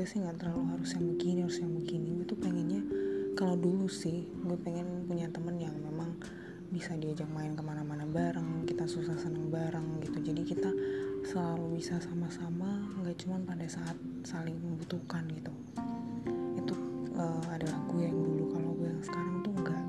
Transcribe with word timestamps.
gue 0.00 0.08
sih 0.08 0.16
nggak 0.16 0.40
terlalu 0.40 0.64
harus 0.72 0.96
yang 0.96 1.12
begini 1.12 1.38
harus 1.44 1.58
yang 1.60 1.72
begini. 1.76 2.08
Gue 2.16 2.24
tuh 2.24 2.38
pengennya 2.40 2.80
kalau 3.36 3.52
dulu 3.52 3.84
sih 3.84 4.24
gue 4.32 4.56
pengen 4.64 5.04
punya 5.04 5.28
temen 5.28 5.60
yang 5.60 5.76
memang 5.76 6.16
bisa 6.72 6.96
diajak 6.96 7.28
main 7.36 7.52
ke 7.52 7.60
mana-mana 7.60 8.08
bareng 8.08 8.64
kita 8.64 8.88
susah 8.88 9.12
seneng 9.20 9.52
bareng 9.52 10.00
gitu. 10.00 10.24
Jadi 10.24 10.40
kita 10.40 10.72
selalu 11.28 11.76
bisa 11.76 12.00
sama-sama 12.00 12.80
nggak 13.04 13.12
cuma 13.20 13.36
pada 13.44 13.68
saat 13.68 13.92
saling 14.24 14.56
membutuhkan 14.56 15.28
gitu. 15.36 15.52
Itu 16.56 16.72
uh, 17.12 17.44
adalah 17.52 17.76
gue 17.92 18.00
yang 18.00 18.16
dulu. 18.16 18.56
Kalau 18.56 18.70
gue 18.72 18.88
yang 18.88 19.04
sekarang 19.04 19.36
tuh 19.44 19.52
enggak 19.52 19.84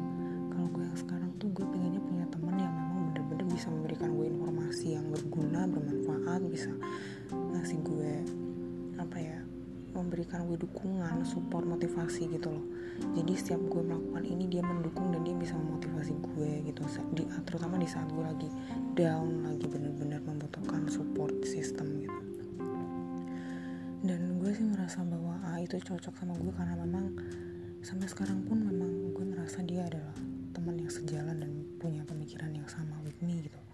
kalau 0.52 0.68
gue 0.76 0.84
yang 0.84 1.00
sekarang 1.00 1.32
tuh 1.40 1.50
gue 1.56 1.66
pengennya 1.72 2.02
punya 2.04 2.26
teman 2.36 2.56
yang 2.60 2.74
memang 2.76 3.16
bener-bener 3.16 3.48
bisa 3.48 3.72
memberikan 3.72 4.12
gue 4.12 4.28
informasi 4.28 4.88
yang 5.00 5.08
berguna 5.08 5.72
bermanfaat 5.72 6.42
bisa 6.52 6.68
ngasih 7.72 7.88
gue 7.88 8.14
apa 9.00 9.16
ya 9.16 9.40
memberikan 9.96 10.44
gue 10.44 10.60
dukungan 10.60 11.24
support 11.24 11.64
motivasi 11.64 12.28
gitu 12.28 12.52
loh. 12.52 12.66
Jadi 13.16 13.32
setiap 13.32 13.64
gue 13.64 13.80
melakukan 13.80 14.28
ini 14.28 14.44
dia 14.52 14.60
mendukung 14.60 15.16
dan 15.16 15.24
dia 15.24 15.32
bisa 15.40 15.56
memotivasi 15.56 16.12
gue 16.20 16.68
gitu. 16.68 16.84
Di, 17.16 17.24
terutama 17.48 17.80
di 17.80 17.88
saat 17.88 18.12
gue 18.12 18.20
lagi 18.20 18.52
down 19.00 19.48
lagi 19.48 19.72
bener-bener 19.72 20.20
membutuhkan 20.20 20.84
support 20.92 21.32
system 21.48 22.04
gitu. 22.04 22.20
Dan 24.04 24.44
gue 24.44 24.52
sih 24.52 24.68
merasa 24.68 25.08
bahwa 25.08 25.40
ah, 25.48 25.64
itu 25.64 25.80
cocok 25.80 26.12
sama 26.12 26.36
gue 26.36 26.52
karena 26.52 26.76
memang 26.76 27.16
sampai 27.80 28.12
sekarang 28.12 28.44
pun 28.52 28.68
memang 28.68 29.16
gue 29.16 29.26
merasa 29.32 29.64
dia 29.64 29.88
adalah 29.88 30.16
teman 30.52 30.76
yang 30.76 30.92
sejalan 30.92 31.40
dan 31.40 31.52
punya 31.80 32.04
pemikiran 32.04 32.52
yang 32.52 32.68
sama 32.68 33.00
with 33.08 33.16
me 33.24 33.48
gitu 33.48 33.71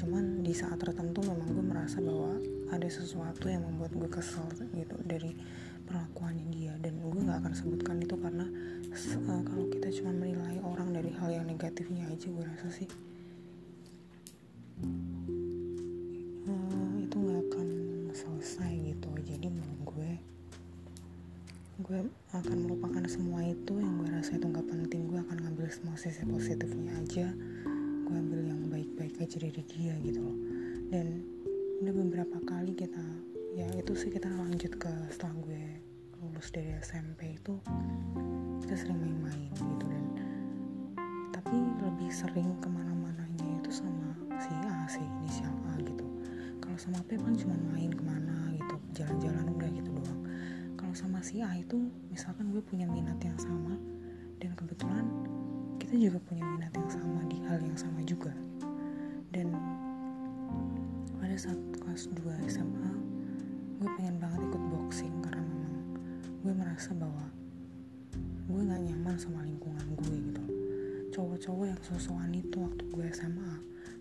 cuman 0.00 0.40
di 0.40 0.56
saat 0.56 0.80
tertentu 0.80 1.20
memang 1.20 1.48
gue 1.52 1.64
merasa 1.64 2.00
bahwa 2.00 2.40
ada 2.70 2.88
sesuatu 2.88 3.50
yang 3.50 3.66
membuat 3.66 3.92
gue 3.92 4.08
kesel 4.08 4.46
gitu 4.72 4.96
dari 5.04 5.36
perlakuannya 5.84 6.46
dia. 6.54 6.74
Dan 6.78 7.02
gue 7.02 7.20
nggak 7.20 7.42
akan 7.44 7.52
sebutkan 7.52 7.98
itu 7.98 8.14
karena 8.14 8.46
uh, 9.28 9.42
kalau 9.42 9.66
kita 9.68 9.90
cuma 10.00 10.14
menilai 10.14 10.62
orang 10.62 10.94
dari 10.94 11.10
hal 11.18 11.28
yang 11.34 11.46
negatifnya 11.50 12.06
aja 12.08 12.26
gue 12.30 12.44
rasa 12.46 12.68
sih 12.70 12.88
uh, 16.46 16.92
itu 17.02 17.16
nggak 17.18 17.40
akan 17.50 17.68
selesai 18.14 18.72
gitu. 18.94 19.10
Jadi 19.26 19.46
menurut 19.50 19.80
gue 19.84 20.10
gue 21.80 22.00
akan 22.32 22.56
melupakan 22.64 23.04
semua 23.10 23.42
itu. 23.42 23.76
Yang 23.82 23.94
gue 23.98 24.08
rasa 24.14 24.30
itu 24.38 24.46
nggak 24.46 24.68
penting. 24.70 25.10
Gue 25.10 25.20
akan 25.20 25.36
ngambil 25.42 25.66
semua 25.74 25.98
sisi 25.98 26.22
positifnya 26.22 26.94
aja 27.02 27.28
aja 29.20 29.36
dari 29.36 29.62
dia 29.68 29.92
gitu 30.00 30.24
loh. 30.24 30.36
Dan 30.88 31.20
udah 31.80 31.94
beberapa 31.96 32.36
kali 32.44 32.76
kita 32.76 33.04
ya 33.56 33.66
itu 33.76 33.92
sih 33.96 34.12
kita 34.12 34.28
lanjut 34.28 34.72
ke 34.76 34.92
setelah 35.10 35.34
gue 35.42 35.64
lulus 36.20 36.52
dari 36.52 36.76
SMP 36.80 37.40
itu 37.40 37.56
kita 38.60 38.74
sering 38.76 39.00
main-main 39.00 39.48
gitu 39.56 39.84
dan 39.88 40.04
tapi 41.32 41.56
lebih 41.80 42.12
sering 42.12 42.52
ke 42.60 42.68
mana-mananya 42.68 43.48
itu 43.64 43.72
sama 43.72 44.12
si 44.38 44.52
A 44.68 44.84
si 44.86 45.00
inisial 45.00 45.56
A 45.72 45.80
gitu. 45.80 46.04
Kalau 46.60 46.76
sama 46.76 47.00
P 47.08 47.16
kan 47.16 47.32
cuma 47.32 47.56
main 47.72 47.88
ke 47.88 48.02
mana 48.04 48.52
gitu 48.52 48.76
jalan-jalan 49.00 49.48
udah 49.56 49.68
gitu 49.72 49.90
doang. 49.90 50.20
Kalau 50.76 50.92
sama 50.92 51.24
si 51.24 51.40
A 51.40 51.56
itu 51.56 51.80
misalkan 52.12 52.52
gue 52.52 52.60
punya 52.60 52.84
minat 52.84 53.16
yang 53.24 53.40
sama 53.40 53.72
dan 54.36 54.52
kebetulan 54.52 55.08
kita 55.80 55.96
juga 55.96 56.20
punya 56.28 56.44
minat 56.44 56.72
yang 56.76 56.90
sama 56.92 57.24
di 57.26 57.40
hal 57.48 57.58
yang 57.64 57.76
sama 57.80 58.04
juga 58.04 58.36
dan 59.30 59.54
pada 61.22 61.36
saat 61.38 61.58
kelas 61.78 62.10
2 62.18 62.50
SMA 62.50 62.92
gue 63.80 63.88
pengen 63.96 64.18
banget 64.18 64.42
ikut 64.50 64.62
boxing 64.74 65.14
karena 65.22 65.40
memang 65.40 65.76
gue 66.42 66.52
merasa 66.52 66.90
bahwa 66.98 67.30
gue 68.50 68.60
gak 68.66 68.82
nyaman 68.82 69.14
sama 69.14 69.46
lingkungan 69.46 69.86
gue 69.94 70.16
gitu. 70.18 70.42
Cowok-cowok 71.14 71.64
yang 71.70 71.80
sosokan 71.86 72.34
itu 72.34 72.56
waktu 72.58 72.82
gue 72.90 73.06
SMA 73.14 73.54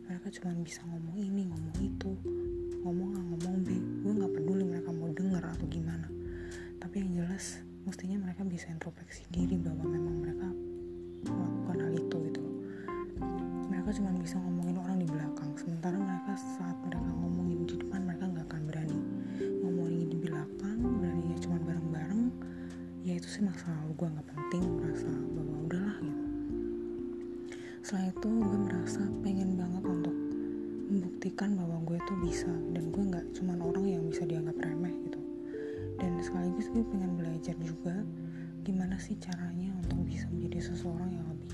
mereka 0.09 0.33
cuma 0.41 0.57
bisa 0.65 0.81
ngomong 0.89 1.17
ini 1.21 1.45
ngomong 1.45 1.77
itu 1.77 2.11
ngomong 2.81 3.09
A 3.13 3.21
ngomong 3.21 3.55
B 3.61 3.69
ngomongin 14.39 14.75
orang 14.79 14.97
di 15.03 15.07
belakang. 15.07 15.51
Sementara 15.59 15.95
mereka 15.99 16.33
saat 16.39 16.77
mereka 16.87 17.09
ngomongin 17.19 17.67
di 17.67 17.75
depan 17.75 17.99
mereka 18.07 18.23
gak 18.31 18.45
akan 18.49 18.61
berani 18.63 18.99
ya 23.09 23.17
itu 23.17 23.25
sih 23.25 23.41
masa 23.41 23.73
lalu 23.73 23.97
gue 23.97 24.07
nggak 24.13 24.29
penting 24.37 24.63
merasa 24.77 25.09
bahwa 25.09 25.55
udahlah 25.65 25.97
gitu. 25.97 26.23
Setelah 27.81 28.05
itu 28.13 28.29
gue 28.29 28.59
merasa 28.69 29.01
pengen 29.25 29.49
banget 29.57 29.83
untuk 29.89 30.15
membuktikan 30.93 31.57
bahwa 31.57 31.81
gue 31.89 31.97
tuh 32.05 32.17
bisa 32.21 32.53
dan 32.69 32.93
gue 32.93 33.03
nggak 33.09 33.25
cuma 33.33 33.57
orang 33.57 33.85
yang 33.89 34.05
bisa 34.05 34.29
dianggap 34.29 34.61
remeh 34.61 34.93
gitu. 35.09 35.21
Dan 35.97 36.21
sekaligus 36.21 36.69
gue 36.69 36.85
pengen 36.85 37.17
belajar 37.17 37.57
juga 37.65 37.97
gimana 38.61 38.93
sih 39.01 39.17
caranya 39.17 39.73
untuk 39.81 40.05
bisa 40.05 40.29
menjadi 40.29 40.69
seseorang 40.69 41.09
yang 41.09 41.25
lebih 41.33 41.49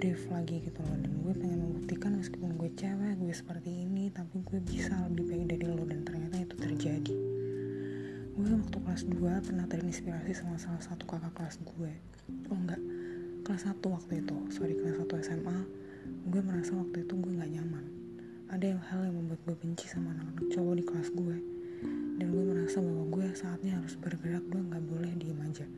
brave 0.00 0.24
lagi 0.32 0.56
gitu 0.64 0.80
loh. 0.80 0.96
Dan 0.96 1.12
gue 1.20 1.34
pengen 1.36 1.60
membuktikan 1.60 2.16
meskipun 2.16 2.56
gue 2.56 2.72
cewek 2.72 3.20
gue 3.20 3.34
seperti 3.36 3.84
ini 3.84 4.08
tapi 4.08 4.40
gue 4.40 4.56
bisa 4.64 4.96
lebih 5.12 5.28
baik 5.28 5.44
dari 5.52 5.66
lo. 5.68 5.84
Dan 5.84 6.08
ternyata 6.08 6.40
itu 6.40 6.56
terjadi. 6.56 7.16
Gue 8.32 8.48
waktu 8.56 8.78
kelas 8.80 9.04
2 9.12 9.44
pernah 9.44 9.68
terinspirasi 9.68 10.32
sama 10.32 10.56
salah 10.56 10.80
satu 10.80 11.04
kakak 11.04 11.36
kelas 11.36 11.60
gue. 11.60 11.92
Oh 12.48 12.56
enggak. 12.56 12.80
Kelas 13.44 13.68
1 13.68 13.76
waktu 13.84 14.24
itu. 14.24 14.36
Sorry 14.48 14.72
kelas 14.80 15.04
1 15.04 15.20
SMA 15.20 15.58
gue 16.32 16.40
merasa 16.40 16.72
waktu 16.72 17.04
itu 17.04 17.12
gue 17.20 17.32
gak 17.36 17.52
nyaman. 17.52 17.84
Ada 18.48 18.72
yang 18.72 18.82
hal 18.88 19.00
yang 19.04 19.20
membuat 19.20 19.44
gue 19.44 19.56
benci 19.60 19.84
sama 19.84 20.16
anak-anak 20.16 20.48
cowok 20.48 20.74
di 20.80 20.84
kelas 20.88 21.08
gue. 21.12 21.36
Dan 22.16 22.26
gue 22.32 22.44
merasa 22.48 22.80
bahwa 22.80 23.04
gue 23.12 23.26
saatnya 23.36 23.76
harus 23.76 24.00
bergerak. 24.00 24.48
Gue 24.48 24.64
gak 24.64 24.84
boleh 24.88 25.12
diem 25.20 25.40
aja 25.44 25.68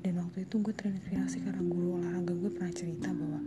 dan 0.00 0.14
waktu 0.20 0.48
itu 0.48 0.54
gue 0.60 0.74
terinspirasi 0.74 1.44
karena 1.44 1.62
guru 1.64 2.00
olahraga 2.00 2.32
gue 2.32 2.50
pernah 2.52 2.72
cerita 2.72 3.08
bahwa 3.12 3.40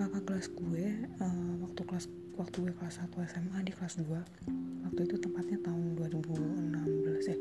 kakak 0.00 0.22
kelas 0.26 0.46
gue 0.52 0.84
uh, 1.22 1.52
waktu 1.62 1.82
kelas 1.86 2.06
waktu 2.34 2.56
gue 2.64 2.74
kelas 2.74 2.96
1 3.04 3.30
SMA 3.30 3.58
di 3.68 3.72
kelas 3.76 3.94
2 4.00 4.86
waktu 4.88 5.00
itu 5.06 5.16
tepatnya 5.20 5.58
tahun 5.62 5.94
2016 5.98 7.30
ya 7.30 7.38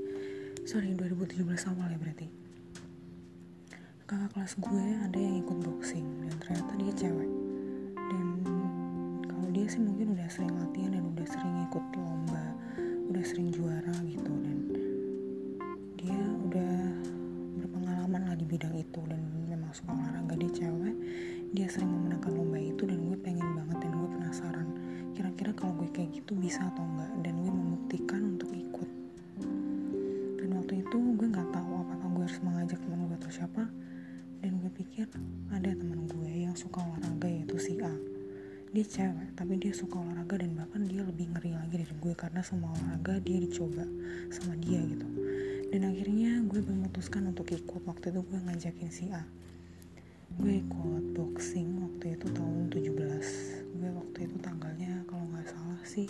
sorry 0.69 0.93
2017 0.93 1.49
awal 1.73 1.89
ya 1.89 1.97
berarti. 1.97 2.27
Kakak 4.05 4.29
kelas 4.37 4.53
gue 4.61 4.85
ada 5.01 5.17
yang 5.17 5.41
ikut 5.41 5.57
boxing 5.65 6.05
dan 6.21 6.33
ternyata 6.45 6.71
dia 6.77 6.93
cewek. 6.93 7.31
Dan 7.97 8.27
kalau 9.25 9.49
dia 9.49 9.65
sih 9.65 9.81
mungkin 9.81 10.13
udah 10.13 10.29
sering 10.29 10.53
latihan 10.53 10.93
dan 10.93 11.03
udah 11.09 11.25
sering 11.25 11.55
ikut 11.65 11.85
lomba 11.97 12.45
udah 13.09 13.23
sering 13.25 13.49
juara 13.49 13.95
gitu. 14.05 14.29
Dan 14.29 14.57
bidang 18.49 18.73
itu 18.73 18.99
dan 19.05 19.21
memang 19.45 19.69
suka 19.69 19.93
olahraga 19.93 20.33
dia 20.33 20.51
cewek 20.51 20.95
dia 21.53 21.65
sering 21.69 21.93
memenangkan 21.93 22.33
lomba 22.33 22.57
itu 22.57 22.83
dan 22.89 22.99
gue 23.05 23.17
pengen 23.21 23.49
banget 23.53 23.77
dan 23.85 23.91
gue 23.93 24.09
penasaran 24.17 24.67
kira-kira 25.19 25.51
kalau 25.51 25.75
gue 25.83 25.89
kayak 25.91 26.15
gitu 26.15 26.31
bisa 26.39 26.63
atau 26.63 26.79
enggak 26.79 27.11
dan 27.27 27.35
gue 27.43 27.51
membuktikan 27.51 28.21
untuk 28.39 28.55
ikut. 28.55 28.89
Dan 30.39 30.49
waktu 30.55 30.79
itu 30.79 30.97
gue 31.19 31.27
nggak 31.27 31.49
tahu 31.51 31.71
apakah 31.75 32.07
gue 32.07 32.23
harus 32.23 32.39
mengajak 32.39 32.79
teman 32.79 33.03
gue 33.03 33.17
atau 33.19 33.31
siapa 33.35 33.63
dan 34.39 34.51
gue 34.63 34.71
pikir 34.79 35.11
ada 35.51 35.75
teman 35.75 36.07
gue 36.07 36.31
yang 36.31 36.55
suka 36.55 36.79
olahraga 36.79 37.27
yaitu 37.27 37.59
si 37.59 37.75
A. 37.83 37.91
Dia 38.71 38.85
cewek 38.87 39.35
tapi 39.35 39.59
dia 39.59 39.75
suka 39.75 39.99
olahraga 39.99 40.39
dan 40.39 40.55
bahkan 40.55 40.87
dia 40.87 41.03
lebih 41.03 41.27
ngeri 41.35 41.51
lagi 41.51 41.75
dari 41.83 41.95
gue 41.99 42.13
karena 42.15 42.39
semua 42.39 42.71
olahraga 42.71 43.19
dia 43.19 43.43
dicoba 43.43 43.83
sama 44.31 44.55
dia 44.55 44.79
gitu 44.87 45.28
dan 45.69 45.81
akhirnya 45.85 46.41
gue 46.49 46.61
memutuskan 46.65 47.29
untuk 47.29 47.53
ikut. 47.53 47.81
Waktu 47.85 48.09
itu 48.09 48.19
gue 48.25 48.39
ngajakin 48.41 48.89
si 48.89 49.05
A. 49.13 49.21
Gue 50.37 50.61
ikut 50.61 51.03
boxing 51.13 51.81
waktu 51.81 52.17
itu 52.17 52.25
tahun 52.33 52.69
17 52.73 53.69
gue 53.79 53.89
waktu 53.95 54.17
itu 54.27 54.35
tanggalnya 54.43 55.05
kalau 55.07 55.25
nggak 55.31 55.47
salah 55.47 55.81
sih 55.85 56.09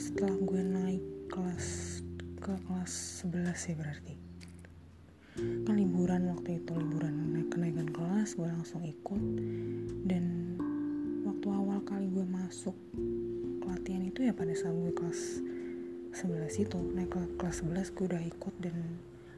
setelah 0.00 0.36
gue 0.42 0.62
naik 0.62 1.04
kelas 1.30 2.00
ke 2.42 2.52
kelas 2.66 2.92
11 3.24 3.70
ya 3.72 3.74
berarti. 3.78 4.14
Kan 5.64 5.74
liburan 5.74 6.30
waktu 6.30 6.62
itu 6.62 6.72
liburan 6.76 7.34
naik 7.34 7.48
kenaikan 7.50 7.88
kelas 7.90 8.38
gue 8.38 8.46
langsung 8.46 8.84
ikut 8.86 9.22
pada 14.34 14.50
saat 14.52 14.74
gue 14.74 14.90
kelas 14.90 15.40
11 16.14 16.66
itu. 16.66 16.78
Naik 16.94 17.10
ke 17.14 17.22
kelas 17.38 17.62
11 17.62 17.94
gue 17.94 18.04
udah 18.10 18.22
ikut 18.22 18.54
dan 18.58 18.76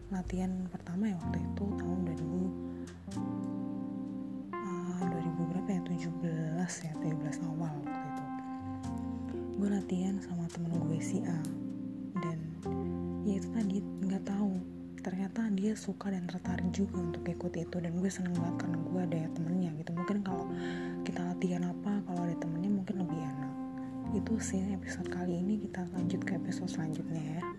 latihan 0.08 0.52
pertama 0.70 1.10
ya 1.10 1.16
waktu 1.18 1.42
itu 1.42 1.64
tahun 1.76 1.98
2000 2.14 2.76
uh, 4.54 5.02
2000 5.02 5.50
berapa 5.52 5.68
ya? 5.72 5.80
17 5.84 6.86
ya 6.88 6.92
17 7.00 7.48
awal 7.48 7.74
waktu 7.84 8.06
itu. 8.08 8.24
Gue 9.56 9.68
latihan 9.72 10.16
sama 10.20 10.48
temen 10.52 10.72
gue 10.72 11.00
si 11.00 11.20
A. 11.24 11.38
Dan 12.16 12.38
ya 13.28 13.36
itu 13.36 13.48
tadi 13.52 13.80
nggak 13.80 14.24
tahu. 14.24 14.52
Ternyata 15.00 15.54
dia 15.54 15.72
suka 15.78 16.10
dan 16.10 16.26
tertarik 16.26 16.66
juga 16.74 16.98
untuk 16.98 17.22
ikut 17.24 17.52
itu. 17.54 17.76
Dan 17.78 18.00
gue 18.00 18.10
seneng 18.10 18.34
banget 18.36 18.66
karena 18.66 18.78
gue 18.80 19.00
ada 19.00 19.20
temennya 19.32 19.70
gitu. 19.80 19.90
Mungkin 19.94 20.18
kalau 20.24 20.50
kita 21.06 21.22
latihan 21.22 21.62
apa 21.62 22.02
kalau 22.04 22.25
itu 24.26 24.42
sih 24.42 24.58
episode 24.74 25.06
kali 25.06 25.38
ini 25.38 25.54
kita 25.54 25.86
lanjut 25.94 26.18
ke 26.26 26.34
episode 26.34 26.66
selanjutnya 26.66 27.38
ya. 27.38 27.55